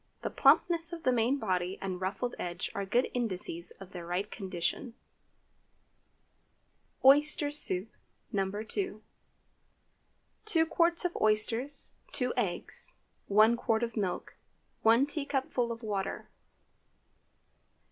[0.23, 4.31] The plumpness of the main body and ruffled edge are good indices of their right
[4.31, 4.95] condition.
[7.05, 7.85] OYSTER SOUP
[8.31, 8.49] (No.
[8.63, 9.03] 2).
[10.45, 11.05] 2 qts.
[11.05, 11.93] of oysters.
[12.13, 12.93] 2 eggs.
[13.27, 13.83] 1 qt.
[13.83, 14.35] of milk.
[14.81, 16.27] 1 teacupful of water.